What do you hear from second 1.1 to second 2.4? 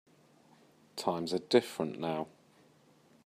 are different now.